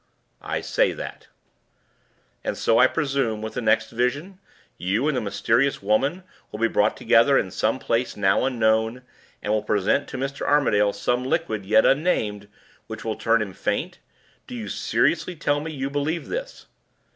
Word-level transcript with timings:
"I 0.41 0.61
say 0.61 0.93
that." 0.93 1.27
"And 2.43 2.57
so 2.57 2.79
again, 2.79 2.89
I 2.89 2.93
presume, 2.95 3.43
with 3.43 3.53
the 3.53 3.61
next 3.61 3.91
vision? 3.91 4.39
You 4.79 5.07
and 5.07 5.15
the 5.15 5.21
mysterious 5.21 5.83
woman 5.83 6.23
will 6.51 6.57
be 6.57 6.67
brought 6.67 6.97
together 6.97 7.37
in 7.37 7.51
some 7.51 7.77
place 7.77 8.17
now 8.17 8.45
unknown, 8.45 9.03
and 9.43 9.53
will 9.53 9.61
present 9.61 10.07
to 10.07 10.17
Mr. 10.17 10.41
Armadale 10.41 10.93
some 10.93 11.23
liquid 11.23 11.67
yet 11.67 11.85
unnamed, 11.85 12.47
which 12.87 13.05
will 13.05 13.15
turn 13.15 13.43
him 13.43 13.53
faint? 13.53 13.99
Do 14.47 14.55
you 14.55 14.69
seriously 14.69 15.35
tell 15.35 15.59
me 15.59 15.71
you 15.71 15.87
believe 15.91 16.29
this?" 16.29 16.65